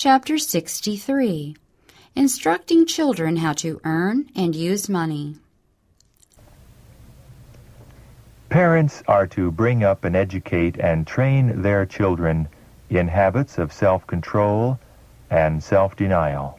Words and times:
Chapter 0.00 0.38
63 0.38 1.54
Instructing 2.16 2.86
Children 2.86 3.36
How 3.36 3.52
to 3.52 3.82
Earn 3.84 4.30
and 4.34 4.56
Use 4.56 4.88
Money. 4.88 5.36
Parents 8.48 9.02
are 9.06 9.26
to 9.26 9.50
bring 9.50 9.84
up 9.84 10.04
and 10.04 10.16
educate 10.16 10.78
and 10.78 11.06
train 11.06 11.60
their 11.60 11.84
children 11.84 12.48
in 12.88 13.08
habits 13.08 13.58
of 13.58 13.74
self-control 13.74 14.80
and 15.28 15.62
self-denial. 15.62 16.58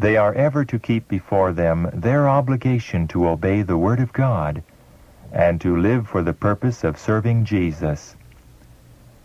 They 0.00 0.16
are 0.16 0.34
ever 0.34 0.64
to 0.64 0.80
keep 0.80 1.06
before 1.06 1.52
them 1.52 1.90
their 1.94 2.28
obligation 2.28 3.06
to 3.14 3.28
obey 3.28 3.62
the 3.62 3.78
Word 3.78 4.00
of 4.00 4.12
God 4.12 4.64
and 5.30 5.60
to 5.60 5.76
live 5.76 6.08
for 6.08 6.24
the 6.24 6.34
purpose 6.34 6.82
of 6.82 6.98
serving 6.98 7.44
Jesus. 7.44 8.16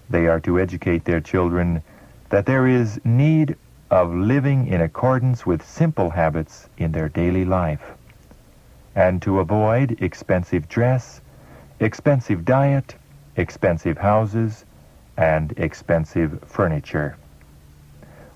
They 0.07 0.27
are 0.27 0.41
to 0.41 0.59
educate 0.59 1.03
their 1.03 1.19
children 1.19 1.81
that 2.29 2.45
there 2.45 2.67
is 2.67 2.99
need 3.05 3.55
of 3.89 4.13
living 4.13 4.67
in 4.67 4.81
accordance 4.81 5.45
with 5.45 5.65
simple 5.65 6.09
habits 6.09 6.67
in 6.77 6.91
their 6.91 7.07
daily 7.09 7.45
life, 7.45 7.93
and 8.95 9.21
to 9.21 9.39
avoid 9.39 9.97
expensive 10.01 10.67
dress, 10.67 11.21
expensive 11.79 12.43
diet, 12.43 12.95
expensive 13.37 13.97
houses, 13.97 14.65
and 15.15 15.53
expensive 15.57 16.43
furniture. 16.45 17.15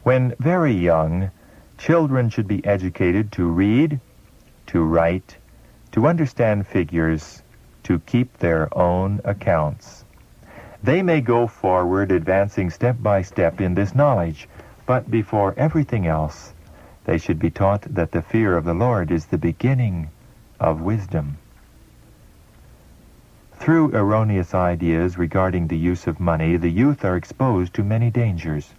When 0.04 0.36
very 0.40 0.74
young, 0.74 1.30
children 1.78 2.30
should 2.30 2.48
be 2.48 2.66
educated 2.66 3.32
to 3.34 3.46
read, 3.46 4.00
to 4.68 4.84
write, 4.84 5.36
to 5.92 6.08
understand 6.08 6.66
figures, 6.66 7.44
to 7.84 8.00
keep 8.00 8.38
their 8.38 8.76
own 8.78 9.20
accounts. 9.26 10.06
They 10.84 11.04
may 11.04 11.22
go 11.22 11.46
forward 11.46 12.12
advancing 12.12 12.72
step 12.72 12.98
by 13.02 13.22
step 13.22 13.62
in 13.62 13.76
this 13.76 13.94
knowledge, 13.94 14.50
but 14.88 15.12
before 15.12 15.54
everything 15.56 16.08
else, 16.08 16.54
they 17.06 17.20
should 17.20 17.38
be 17.38 17.52
taught 17.52 17.84
that 17.84 18.12
the 18.12 18.22
fear 18.24 18.58
of 18.58 18.66
the 18.66 18.74
Lord 18.74 19.12
is 19.12 19.26
the 19.26 19.38
beginning 19.38 20.10
of 20.60 20.82
wisdom. 20.82 21.38
Through 23.54 23.94
erroneous 23.94 24.56
ideas 24.56 25.20
regarding 25.20 25.68
the 25.68 25.78
use 25.78 26.08
of 26.08 26.20
money, 26.20 26.58
the 26.58 26.72
youth 26.72 27.06
are 27.06 27.16
exposed 27.16 27.76
to 27.76 27.84
many 27.84 28.10
dangers. 28.10 28.74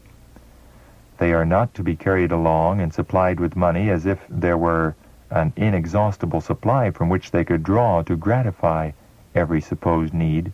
They 1.18 1.32
are 1.32 1.46
not 1.46 1.72
to 1.74 1.84
be 1.84 1.94
carried 1.94 2.32
along 2.32 2.80
and 2.80 2.92
supplied 2.92 3.38
with 3.38 3.54
money 3.54 3.90
as 3.90 4.06
if 4.06 4.18
there 4.28 4.58
were 4.58 4.96
an 5.30 5.52
inexhaustible 5.54 6.40
supply 6.40 6.90
from 6.90 7.08
which 7.08 7.30
they 7.30 7.44
could 7.44 7.62
draw 7.62 8.02
to 8.02 8.16
gratify 8.16 8.90
every 9.36 9.60
supposed 9.60 10.12
need. 10.12 10.52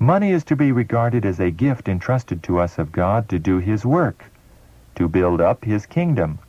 Money 0.00 0.32
is 0.32 0.42
to 0.44 0.56
be 0.56 0.72
regarded 0.72 1.24
as 1.24 1.38
a 1.38 1.52
gift 1.52 1.88
entrusted 1.88 2.42
to 2.42 2.58
us 2.58 2.78
of 2.78 2.90
God 2.90 3.28
to 3.28 3.38
do 3.38 3.58
His 3.58 3.86
work, 3.86 4.24
to 4.96 5.08
build 5.08 5.40
up 5.40 5.64
His 5.64 5.86
kingdom, 5.86 6.40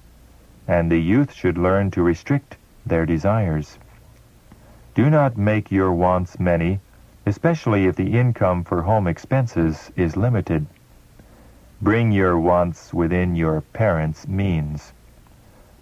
and 0.68 0.92
the 0.92 1.00
youth 1.00 1.32
should 1.32 1.58
learn 1.58 1.92
to 1.92 2.02
restrict 2.02 2.58
their 2.86 3.06
desires. 3.06 3.78
Do 4.96 5.12
not 5.12 5.38
make 5.38 5.72
your 5.72 5.94
wants 5.94 6.40
many, 6.40 6.80
especially 7.26 7.86
if 7.86 7.96
the 7.96 8.18
income 8.18 8.64
for 8.64 8.82
home 8.82 9.06
expenses 9.08 9.92
is 9.96 10.18
limited. 10.18 10.66
Bring 11.82 12.12
your 12.12 12.40
wants 12.40 12.94
within 12.94 13.36
your 13.36 13.62
parents' 13.62 14.28
means. 14.28 14.92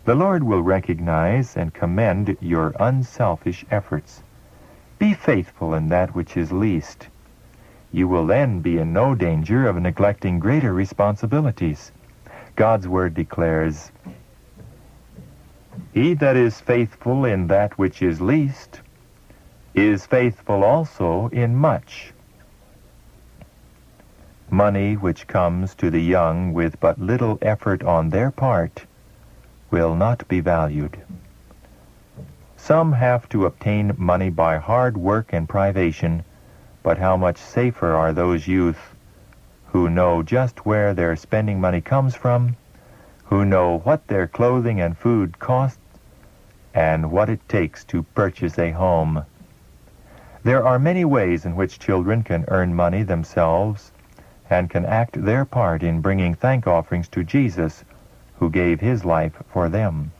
The 0.03 0.15
Lord 0.15 0.43
will 0.43 0.61
recognize 0.61 1.55
and 1.55 1.73
commend 1.73 2.35
your 2.41 2.73
unselfish 2.77 3.63
efforts. 3.71 4.21
Be 4.99 5.13
faithful 5.13 5.73
in 5.73 5.87
that 5.87 6.13
which 6.13 6.35
is 6.35 6.51
least. 6.51 7.07
You 7.93 8.07
will 8.07 8.25
then 8.25 8.59
be 8.61 8.79
in 8.79 8.91
no 8.91 9.13
danger 9.13 9.67
of 9.67 9.79
neglecting 9.79 10.39
greater 10.39 10.73
responsibilities. 10.73 11.91
God's 12.55 12.87
Word 12.87 13.13
declares, 13.13 13.91
He 15.93 16.15
that 16.15 16.35
is 16.35 16.59
faithful 16.59 17.23
in 17.23 17.47
that 17.47 17.77
which 17.77 18.01
is 18.01 18.19
least 18.19 18.81
is 19.75 20.07
faithful 20.07 20.63
also 20.63 21.27
in 21.27 21.55
much. 21.55 22.13
Money 24.49 24.95
which 24.95 25.27
comes 25.27 25.75
to 25.75 25.91
the 25.91 26.01
young 26.01 26.51
with 26.51 26.79
but 26.79 26.99
little 26.99 27.37
effort 27.43 27.83
on 27.83 28.09
their 28.09 28.31
part 28.31 28.85
will 29.69 29.95
not 29.95 30.27
be 30.27 30.39
valued. 30.39 30.99
Some 32.57 32.93
have 32.93 33.29
to 33.29 33.45
obtain 33.45 33.93
money 33.97 34.29
by 34.29 34.57
hard 34.57 34.97
work 34.97 35.31
and 35.31 35.47
privation, 35.47 36.23
but 36.83 36.97
how 36.97 37.17
much 37.17 37.37
safer 37.37 37.95
are 37.95 38.13
those 38.13 38.47
youth 38.47 38.93
who 39.67 39.89
know 39.89 40.21
just 40.21 40.65
where 40.65 40.93
their 40.93 41.15
spending 41.15 41.59
money 41.59 41.81
comes 41.81 42.13
from, 42.13 42.55
who 43.23 43.43
know 43.43 43.79
what 43.79 44.05
their 44.07 44.27
clothing 44.27 44.79
and 44.79 44.95
food 44.97 45.39
cost, 45.39 45.79
and 46.73 47.11
what 47.11 47.29
it 47.29 47.49
takes 47.49 47.83
to 47.85 48.03
purchase 48.03 48.59
a 48.59 48.71
home. 48.71 49.25
There 50.43 50.63
are 50.63 50.77
many 50.77 51.05
ways 51.05 51.45
in 51.45 51.55
which 51.55 51.79
children 51.79 52.21
can 52.21 52.45
earn 52.49 52.75
money 52.75 53.01
themselves 53.01 53.91
and 54.49 54.69
can 54.69 54.85
act 54.85 55.23
their 55.23 55.45
part 55.45 55.81
in 55.81 56.01
bringing 56.01 56.35
thank 56.35 56.67
offerings 56.67 57.07
to 57.09 57.23
Jesus, 57.23 57.83
who 58.37 58.49
gave 58.49 58.81
his 58.81 59.05
life 59.05 59.41
for 59.47 59.69
them. 59.69 60.11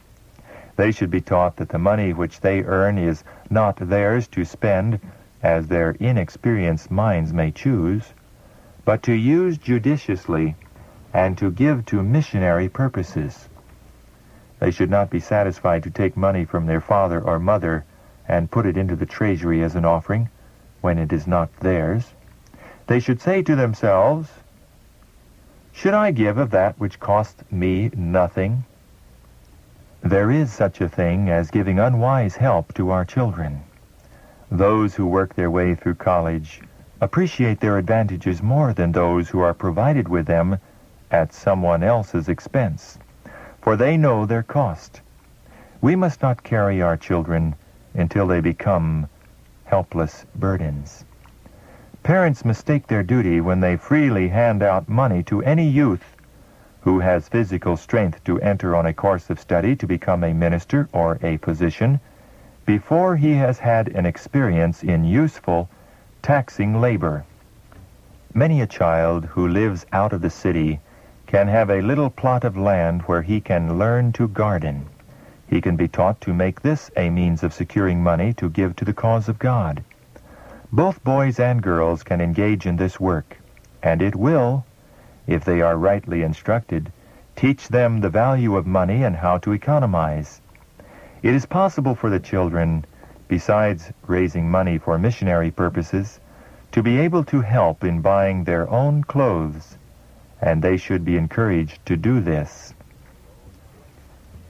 They 0.78 0.92
should 0.92 1.12
be 1.12 1.22
taught 1.22 1.58
that 1.58 1.70
the 1.70 1.78
money 1.78 2.14
which 2.14 2.40
they 2.40 2.64
earn 2.64 2.98
is 2.98 3.24
not 3.50 3.76
theirs 3.76 4.28
to 4.30 4.46
spend 4.46 5.00
as 5.44 5.68
their 5.68 5.92
inexperienced 6.00 6.90
minds 6.90 7.34
may 7.34 7.52
choose, 7.52 8.14
but 8.86 9.04
to 9.04 9.14
use 9.14 9.58
judiciously 9.58 10.56
and 11.14 11.38
to 11.38 11.52
give 11.52 11.86
to 11.86 12.02
missionary 12.02 12.70
purposes. 12.70 13.50
They 14.60 14.72
should 14.72 14.90
not 14.90 15.10
be 15.10 15.20
satisfied 15.20 15.84
to 15.84 15.92
take 15.92 16.16
money 16.16 16.46
from 16.46 16.66
their 16.66 16.80
father 16.80 17.20
or 17.22 17.38
mother 17.38 17.84
and 18.28 18.50
put 18.50 18.66
it 18.66 18.78
into 18.78 18.96
the 18.96 19.06
treasury 19.06 19.62
as 19.62 19.76
an 19.76 19.84
offering 19.84 20.30
when 20.80 20.98
it 20.98 21.12
is 21.12 21.28
not 21.28 21.54
theirs. 21.58 22.14
They 22.88 23.00
should 23.00 23.22
say 23.22 23.42
to 23.44 23.56
themselves, 23.56 24.30
Should 25.74 25.94
I 25.94 26.12
give 26.12 26.38
of 26.38 26.52
that 26.52 26.80
which 26.80 27.00
cost 27.00 27.44
me 27.52 27.92
nothing? 27.96 28.64
There 30.02 30.32
is 30.32 30.52
such 30.52 30.82
a 30.82 30.90
thing 30.90 31.30
as 31.30 31.52
giving 31.52 31.80
unwise 31.80 32.38
help 32.38 32.74
to 32.76 32.90
our 32.90 33.06
children. 33.06 33.64
Those 34.54 34.94
who 34.94 35.08
work 35.08 35.34
their 35.34 35.50
way 35.50 35.74
through 35.74 35.96
college 35.96 36.62
appreciate 37.02 37.60
their 37.60 37.80
advantages 37.80 38.44
more 38.44 38.72
than 38.72 38.92
those 38.92 39.28
who 39.30 39.40
are 39.40 39.56
provided 39.56 40.08
with 40.08 40.28
them 40.28 40.60
at 41.10 41.34
someone 41.34 41.82
else's 41.82 42.30
expense, 42.30 43.00
for 43.62 43.76
they 43.76 43.98
know 43.98 44.28
their 44.28 44.44
cost. 44.44 45.02
We 45.82 45.96
must 45.96 46.22
not 46.22 46.44
carry 46.44 46.84
our 46.84 46.98
children 46.98 47.56
until 47.96 48.28
they 48.28 48.42
become 48.42 49.08
helpless 49.66 50.24
burdens. 50.36 51.04
Parents 52.04 52.46
mistake 52.46 52.86
their 52.86 53.02
duty 53.02 53.42
when 53.42 53.60
they 53.60 53.76
freely 53.76 54.28
hand 54.28 54.62
out 54.62 54.88
money 54.88 55.24
to 55.24 55.42
any 55.42 55.68
youth 55.68 56.16
who 56.82 57.00
has 57.00 57.28
physical 57.28 57.76
strength 57.76 58.24
to 58.26 58.40
enter 58.42 58.76
on 58.76 58.86
a 58.86 58.94
course 58.94 59.32
of 59.32 59.40
study 59.40 59.76
to 59.78 59.88
become 59.88 60.24
a 60.24 60.32
minister 60.32 60.88
or 60.94 61.18
a 61.24 61.38
physician 61.38 62.00
before 62.66 63.16
he 63.18 63.34
has 63.34 63.60
had 63.60 63.90
an 63.90 64.06
experience 64.06 64.84
in 64.84 65.04
useful, 65.04 65.70
taxing 66.22 66.80
labor. 66.80 67.26
Many 68.34 68.62
a 68.62 68.68
child 68.68 69.26
who 69.26 69.48
lives 69.48 69.86
out 69.92 70.14
of 70.14 70.22
the 70.22 70.30
city 70.30 70.80
can 71.28 71.48
have 71.48 71.70
a 71.70 71.82
little 71.82 72.10
plot 72.10 72.44
of 72.44 72.56
land 72.56 73.02
where 73.04 73.22
he 73.22 73.42
can 73.42 73.78
learn 73.78 74.12
to 74.14 74.28
garden. 74.28 74.86
He 75.48 75.62
can 75.62 75.76
be 75.76 75.88
taught 75.88 76.22
to 76.22 76.34
make 76.34 76.62
this 76.62 76.90
a 76.96 77.10
means 77.10 77.44
of 77.44 77.54
securing 77.54 78.02
money 78.02 78.34
to 78.34 78.50
give 78.50 78.76
to 78.78 78.86
the 78.86 78.94
cause 78.94 79.28
of 79.28 79.40
God. 79.40 79.84
Both 80.72 81.04
boys 81.04 81.40
and 81.40 81.62
girls 81.62 82.02
can 82.02 82.22
engage 82.22 82.66
in 82.66 82.78
this 82.78 83.00
work, 83.00 83.38
and 83.84 84.02
it 84.02 84.16
will, 84.16 84.66
if 85.28 85.44
they 85.44 85.62
are 85.62 85.78
rightly 85.78 86.24
instructed, 86.24 86.92
teach 87.36 87.68
them 87.68 88.00
the 88.00 88.10
value 88.10 88.56
of 88.56 88.66
money 88.66 89.04
and 89.04 89.16
how 89.18 89.38
to 89.40 89.52
economize. 89.52 90.42
It 91.24 91.34
is 91.34 91.46
possible 91.46 91.96
for 91.96 92.10
the 92.10 92.20
children, 92.20 92.84
besides 93.30 93.94
raising 94.08 94.52
money 94.52 94.78
for 94.78 95.00
missionary 95.00 95.52
purposes, 95.52 96.20
to 96.74 96.84
be 96.84 97.00
able 97.00 97.24
to 97.24 97.40
help 97.40 97.86
in 97.86 98.02
buying 98.02 98.44
their 98.44 98.70
own 98.70 99.06
clothes, 99.06 99.78
and 100.42 100.62
they 100.62 100.76
should 100.76 101.06
be 101.06 101.16
encouraged 101.16 101.86
to 101.86 101.96
do 101.96 102.20
this. 102.20 102.74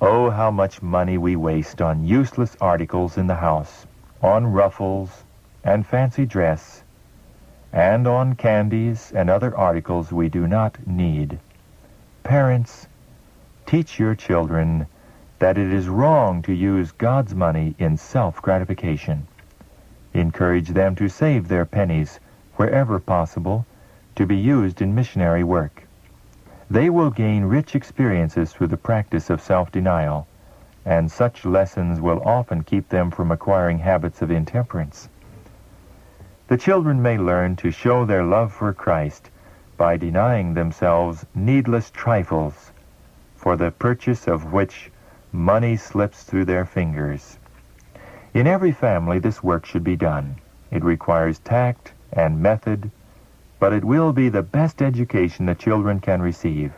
Oh, 0.02 0.32
how 0.32 0.50
much 0.50 0.82
money 0.82 1.20
we 1.20 1.36
waste 1.36 1.80
on 1.80 2.04
useless 2.04 2.58
articles 2.60 3.20
in 3.20 3.28
the 3.28 3.36
house, 3.36 3.86
on 4.24 4.48
ruffles, 4.48 5.26
and 5.64 5.86
fancy 5.86 6.26
dress, 6.26 6.84
and 7.72 8.08
on 8.08 8.34
candies 8.34 9.12
and 9.16 9.30
other 9.30 9.56
articles 9.56 10.12
we 10.12 10.28
do 10.28 10.48
not 10.48 10.88
need. 10.88 11.38
Parents, 12.24 12.88
teach 13.68 14.00
your 14.00 14.16
children 14.16 14.88
that 15.44 15.58
it 15.58 15.74
is 15.74 15.90
wrong 15.90 16.42
to 16.42 16.54
use 16.54 16.94
God's 16.94 17.36
money 17.36 17.76
in 17.78 17.98
self-gratification. 17.98 19.28
Encourage 20.14 20.70
them 20.70 20.96
to 20.96 21.10
save 21.10 21.50
their 21.50 21.66
pennies 21.66 22.22
wherever 22.56 22.98
possible 22.98 23.66
to 24.16 24.26
be 24.26 24.38
used 24.38 24.82
in 24.82 24.96
missionary 24.96 25.44
work. 25.44 25.84
They 26.70 26.90
will 26.90 27.10
gain 27.10 27.44
rich 27.44 27.76
experiences 27.76 28.54
through 28.54 28.68
the 28.68 28.78
practice 28.78 29.30
of 29.30 29.42
self-denial, 29.42 30.26
and 30.86 31.12
such 31.12 31.44
lessons 31.44 32.00
will 32.00 32.22
often 32.24 32.64
keep 32.64 32.88
them 32.88 33.12
from 33.12 33.30
acquiring 33.30 33.80
habits 33.80 34.22
of 34.22 34.32
intemperance. 34.32 35.10
The 36.48 36.58
children 36.58 37.02
may 37.02 37.18
learn 37.18 37.58
to 37.58 37.70
show 37.70 38.06
their 38.06 38.24
love 38.24 38.54
for 38.54 38.72
Christ 38.72 39.30
by 39.76 39.98
denying 39.98 40.54
themselves 40.54 41.26
needless 41.36 41.92
trifles, 41.92 42.72
for 43.36 43.58
the 43.58 43.72
purchase 43.72 44.26
of 44.26 44.54
which 44.54 44.90
money 45.34 45.76
slips 45.76 46.22
through 46.22 46.46
their 46.46 46.64
fingers. 46.64 47.40
In 48.36 48.46
every 48.46 48.72
family 48.72 49.18
this 49.18 49.44
work 49.44 49.66
should 49.66 49.84
be 49.84 49.96
done. 49.96 50.36
It 50.70 50.84
requires 50.84 51.40
tact 51.40 51.92
and 52.12 52.40
method, 52.40 52.92
but 53.60 53.74
it 53.74 53.84
will 53.84 54.14
be 54.14 54.30
the 54.30 54.44
best 54.44 54.82
education 54.82 55.48
the 55.48 55.56
children 55.56 56.00
can 56.00 56.22
receive. 56.22 56.72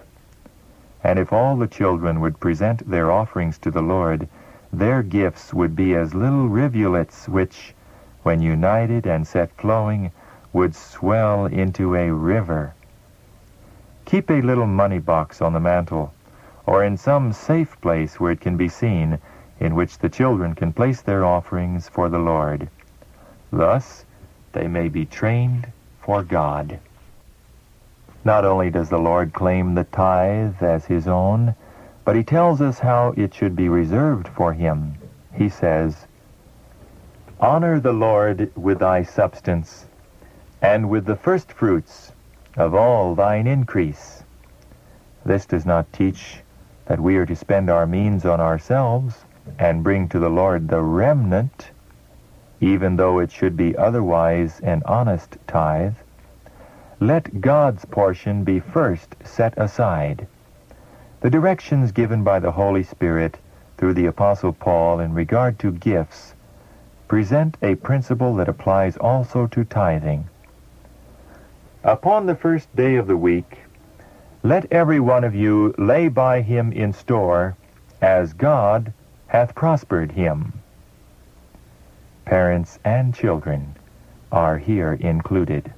And 1.03 1.19
if 1.19 1.33
all 1.33 1.57
the 1.57 1.67
children 1.67 2.21
would 2.21 2.39
present 2.39 2.89
their 2.89 3.11
offerings 3.11 3.57
to 3.59 3.71
the 3.71 3.81
Lord, 3.81 4.27
their 4.71 5.03
gifts 5.03 5.53
would 5.53 5.75
be 5.75 5.93
as 5.93 6.15
little 6.15 6.47
rivulets 6.47 7.27
which, 7.27 7.75
when 8.23 8.41
united 8.41 9.05
and 9.05 9.27
set 9.27 9.51
flowing, 9.57 10.11
would 10.53 10.73
swell 10.73 11.45
into 11.45 11.93
a 11.93 12.09
river. 12.09 12.73
Keep 14.05 14.29
a 14.29 14.41
little 14.41 14.65
money 14.65 14.99
box 14.99 15.41
on 15.41 15.51
the 15.51 15.59
mantel, 15.59 16.13
or 16.65 16.83
in 16.83 16.97
some 16.97 17.31
safe 17.31 17.79
place 17.81 18.19
where 18.19 18.31
it 18.31 18.41
can 18.41 18.57
be 18.57 18.67
seen, 18.67 19.19
in 19.59 19.75
which 19.75 19.97
the 19.99 20.09
children 20.09 20.55
can 20.55 20.73
place 20.73 21.01
their 21.01 21.23
offerings 21.23 21.87
for 21.87 22.09
the 22.09 22.19
Lord. 22.19 22.67
Thus, 23.51 24.05
they 24.53 24.67
may 24.67 24.89
be 24.89 25.05
trained 25.05 25.67
for 26.01 26.23
God. 26.23 26.79
Not 28.23 28.45
only 28.45 28.69
does 28.69 28.89
the 28.89 28.97
Lord 28.97 29.33
claim 29.33 29.75
the 29.75 29.83
tithe 29.83 30.61
as 30.61 30.85
his 30.85 31.07
own, 31.07 31.55
but 32.03 32.15
he 32.15 32.23
tells 32.23 32.61
us 32.61 32.79
how 32.79 33.13
it 33.15 33.33
should 33.33 33.55
be 33.55 33.69
reserved 33.69 34.27
for 34.27 34.53
him. 34.53 34.95
He 35.33 35.49
says, 35.49 36.07
Honor 37.39 37.79
the 37.79 37.93
Lord 37.93 38.51
with 38.55 38.79
thy 38.79 39.03
substance, 39.03 39.85
and 40.61 40.89
with 40.89 41.05
the 41.05 41.15
firstfruits 41.15 42.13
of 42.55 42.73
all 42.73 43.13
thine 43.13 43.45
increase. 43.45 44.23
This 45.25 45.45
does 45.45 45.65
not 45.65 45.91
teach 45.91 46.41
that 46.85 46.99
we 46.99 47.17
are 47.17 47.25
to 47.25 47.35
spend 47.35 47.69
our 47.69 47.87
means 47.87 48.25
on 48.25 48.39
ourselves 48.39 49.25
and 49.59 49.83
bring 49.83 50.07
to 50.09 50.19
the 50.19 50.29
Lord 50.29 50.67
the 50.67 50.81
remnant, 50.81 51.71
even 52.59 52.95
though 52.95 53.19
it 53.19 53.31
should 53.31 53.57
be 53.57 53.75
otherwise 53.75 54.59
an 54.61 54.81
honest 54.85 55.37
tithe. 55.47 55.95
Let 56.99 57.41
God's 57.41 57.85
portion 57.85 58.43
be 58.43 58.59
first 58.59 59.15
set 59.23 59.53
aside. 59.57 60.27
The 61.21 61.29
directions 61.29 61.91
given 61.91 62.23
by 62.23 62.39
the 62.39 62.51
Holy 62.51 62.83
Spirit 62.83 63.37
through 63.77 63.93
the 63.93 64.05
Apostle 64.05 64.53
Paul 64.53 64.99
in 64.99 65.13
regard 65.13 65.59
to 65.59 65.71
gifts 65.71 66.33
present 67.07 67.57
a 67.61 67.75
principle 67.75 68.35
that 68.35 68.47
applies 68.47 68.97
also 68.97 69.47
to 69.47 69.63
tithing. 69.63 70.27
Upon 71.83 72.25
the 72.25 72.35
first 72.35 72.73
day 72.75 72.95
of 72.95 73.07
the 73.07 73.17
week, 73.17 73.59
let 74.45 74.71
every 74.71 74.99
one 74.99 75.23
of 75.23 75.33
you 75.33 75.73
lay 75.75 76.07
by 76.07 76.39
him 76.39 76.71
in 76.71 76.93
store, 76.93 77.57
as 77.99 78.31
God 78.33 78.93
hath 79.25 79.55
prospered 79.55 80.11
him. 80.11 80.53
Parents 82.25 82.77
and 82.85 83.11
children 83.15 83.75
are 84.31 84.59
here 84.59 84.93
included. 84.93 85.73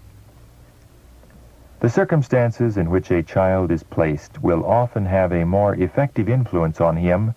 The 1.80 1.90
circumstances 1.90 2.76
in 2.76 2.90
which 2.90 3.10
a 3.10 3.24
child 3.24 3.72
is 3.72 3.84
placed 3.84 4.44
will 4.44 4.66
often 4.66 5.06
have 5.06 5.32
a 5.32 5.46
more 5.46 5.74
effective 5.76 6.28
influence 6.28 6.82
on 6.82 6.98
him 6.98 7.36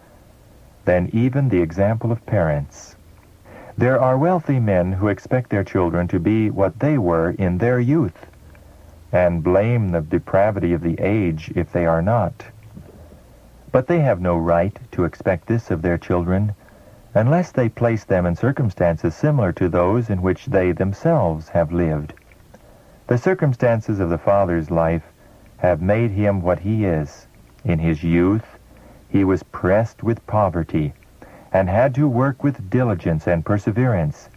than 0.85 1.11
even 1.13 1.49
the 1.49 1.63
example 1.63 2.11
of 2.11 2.27
parents. 2.27 2.97
There 3.79 4.01
are 4.01 4.19
wealthy 4.19 4.59
men 4.59 4.91
who 4.91 5.07
expect 5.07 5.51
their 5.51 5.63
children 5.63 6.09
to 6.09 6.19
be 6.19 6.51
what 6.51 6.81
they 6.81 6.99
were 6.99 7.31
in 7.31 7.59
their 7.59 7.79
youth, 7.79 8.27
and 9.13 9.43
blame 9.43 9.89
the 9.89 10.01
depravity 10.01 10.73
of 10.73 10.83
the 10.83 11.01
age 11.01 11.53
if 11.55 11.73
they 11.73 11.87
are 11.87 12.03
not. 12.03 12.45
But 13.73 13.87
they 13.87 14.01
have 14.01 14.21
no 14.21 14.37
right 14.37 14.79
to 14.93 15.05
expect 15.05 15.47
this 15.47 15.71
of 15.71 15.83
their 15.83 15.99
children 15.99 16.55
unless 17.15 17.51
they 17.51 17.69
place 17.69 18.05
them 18.05 18.25
in 18.27 18.37
circumstances 18.37 19.15
similar 19.15 19.53
to 19.53 19.69
those 19.69 20.11
in 20.11 20.23
which 20.23 20.47
they 20.47 20.73
themselves 20.73 21.49
have 21.49 21.73
lived. 21.73 22.15
The 23.09 23.19
circumstances 23.19 23.99
of 23.99 24.11
the 24.11 24.19
father's 24.19 24.71
life 24.71 25.03
have 25.57 25.83
made 25.83 26.13
him 26.13 26.41
what 26.41 26.61
he 26.61 26.85
is. 26.85 27.27
In 27.65 27.81
his 27.81 28.05
youth, 28.05 28.59
he 29.09 29.25
was 29.25 29.43
pressed 29.43 30.03
with 30.03 30.25
poverty 30.27 30.93
and 31.53 31.69
had 31.69 31.95
to 31.97 32.07
work 32.07 32.45
with 32.45 32.71
diligence 32.71 33.27
and 33.27 33.45
perseverance. 33.45 34.29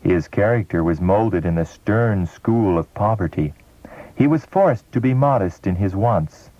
His 0.00 0.28
character 0.28 0.84
was 0.84 1.00
molded 1.00 1.44
in 1.44 1.56
the 1.56 1.64
stern 1.64 2.26
school 2.26 2.78
of 2.78 2.92
poverty. 2.94 3.52
He 4.16 4.26
was 4.26 4.44
forced 4.44 4.90
to 4.92 5.00
be 5.00 5.12
modest 5.12 5.66
in 5.66 5.76
his 5.76 5.96
wants, 5.96 6.50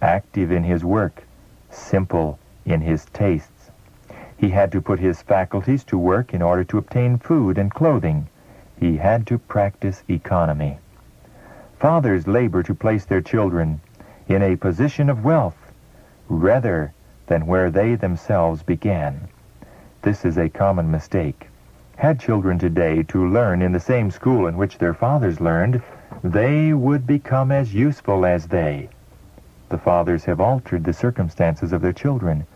active 0.00 0.52
in 0.52 0.62
his 0.62 0.84
work, 0.84 1.24
simple 1.68 2.38
in 2.64 2.80
his 2.80 3.04
tastes. 3.06 3.70
He 4.36 4.50
had 4.50 4.70
to 4.72 4.80
put 4.80 5.00
his 5.00 5.20
faculties 5.20 5.84
to 5.84 5.98
work 5.98 6.32
in 6.32 6.40
order 6.40 6.64
to 6.64 6.78
obtain 6.78 7.18
food 7.18 7.58
and 7.58 7.72
clothing. 7.72 8.28
He 8.78 8.96
had 8.96 9.26
to 9.26 9.38
practice 9.38 10.02
economy. 10.08 10.78
Fathers 11.78 12.26
labor 12.26 12.62
to 12.62 12.74
place 12.74 13.04
their 13.04 13.20
children 13.20 13.80
in 14.28 14.42
a 14.42 14.56
position 14.56 15.10
of 15.10 15.24
wealth 15.24 15.56
rather 16.28 16.92
than 17.26 17.46
where 17.46 17.70
they 17.70 17.96
themselves 17.96 18.62
began. 18.62 19.28
This 20.02 20.24
is 20.24 20.38
a 20.38 20.48
common 20.48 20.90
mistake. 20.90 21.48
Had 21.96 22.20
children 22.20 22.58
today 22.58 23.02
to 23.04 23.28
learn 23.28 23.60
in 23.60 23.72
the 23.72 23.80
same 23.80 24.10
school 24.10 24.46
in 24.46 24.56
which 24.56 24.78
their 24.78 24.94
fathers 24.94 25.40
learned, 25.40 25.82
they 26.22 26.72
would 26.72 27.06
become 27.06 27.50
as 27.50 27.74
useful 27.74 28.26
as 28.26 28.48
they. 28.48 28.88
The 29.70 29.78
fathers 29.78 30.24
have 30.24 30.40
altered 30.40 30.84
the 30.84 30.92
circumstances 30.92 31.72
of 31.72 31.80
their 31.80 31.92
children. 31.92 32.46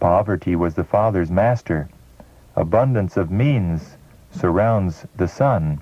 Poverty 0.00 0.56
was 0.56 0.74
the 0.74 0.84
father's 0.84 1.30
master. 1.30 1.88
Abundance 2.56 3.16
of 3.16 3.30
means 3.30 3.96
surrounds 4.30 5.06
the 5.16 5.28
son. 5.28 5.80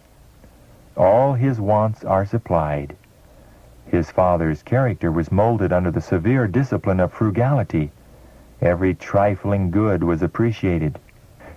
All 0.96 1.34
his 1.34 1.60
wants 1.60 2.04
are 2.04 2.26
supplied. 2.26 2.96
His 3.86 4.10
father's 4.10 4.62
character 4.62 5.10
was 5.10 5.32
molded 5.32 5.72
under 5.72 5.90
the 5.90 6.00
severe 6.00 6.46
discipline 6.46 7.00
of 7.00 7.12
frugality. 7.12 7.92
Every 8.60 8.94
trifling 8.94 9.70
good 9.70 10.04
was 10.04 10.22
appreciated. 10.22 10.98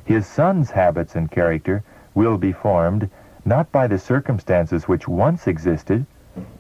His 0.06 0.26
son's 0.26 0.72
habits 0.72 1.16
and 1.16 1.30
character 1.30 1.84
will 2.14 2.38
be 2.38 2.52
formed 2.52 3.10
not 3.46 3.72
by 3.72 3.88
the 3.88 4.00
circumstances 4.00 4.88
which 4.88 5.08
once 5.08 5.48
existed, 5.48 6.06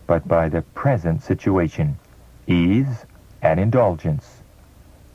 but 0.05 0.27
by 0.27 0.49
the 0.49 0.61
present 0.61 1.21
situation, 1.21 1.97
ease 2.47 3.05
and 3.41 3.59
indulgence. 3.59 4.41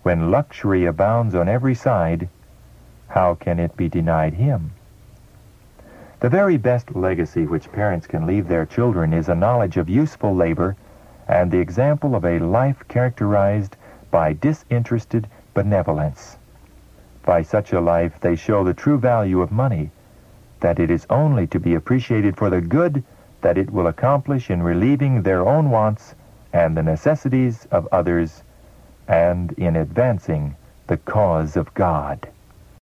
When 0.03 0.31
luxury 0.31 0.87
abounds 0.87 1.35
on 1.35 1.49
every 1.49 1.75
side, 1.75 2.29
how 3.09 3.35
can 3.35 3.59
it 3.59 3.77
be 3.77 3.89
denied 3.89 4.35
him? 4.35 4.73
The 6.21 6.29
very 6.29 6.57
best 6.57 6.97
legacy 6.97 7.47
which 7.47 7.71
parents 7.71 8.07
can 8.07 8.27
leave 8.27 8.49
their 8.49 8.67
children 8.67 9.13
is 9.13 9.29
a 9.29 9.35
knowledge 9.35 9.77
of 9.77 9.89
useful 9.89 10.35
labor 10.35 10.77
and 11.29 11.51
the 11.51 11.61
example 11.61 12.17
of 12.17 12.25
a 12.25 12.39
life 12.39 12.83
characterized 12.89 13.77
by 14.11 14.33
disinterested 14.33 15.29
benevolence. 15.55 16.39
By 17.25 17.43
such 17.43 17.73
a 17.73 17.81
life, 17.81 18.19
they 18.21 18.35
show 18.35 18.65
the 18.65 18.75
true 18.75 18.99
value 18.99 19.43
of 19.43 19.53
money, 19.53 19.91
that 20.61 20.79
it 20.79 20.91
is 20.91 21.07
only 21.11 21.47
to 21.47 21.61
be 21.61 21.75
appreciated 21.75 22.37
for 22.37 22.51
the 22.51 22.61
good 22.61 23.03
that 23.41 23.59
it 23.59 23.71
will 23.71 23.87
accomplish 23.87 24.51
in 24.51 24.63
relieving 24.63 25.23
their 25.23 25.47
own 25.47 25.71
wants 25.71 26.15
and 26.53 26.77
the 26.77 26.83
necessities 26.83 27.67
of 27.71 27.89
others, 27.93 28.43
and 29.07 29.53
in 29.53 29.77
advancing 29.77 30.57
the 30.87 30.97
cause 30.97 31.57
of 31.57 31.73
God. 31.75 32.29